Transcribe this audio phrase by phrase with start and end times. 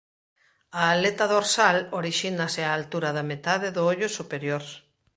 [0.81, 4.63] A aleta dorsal orixínase á altura da metade do ollo superior.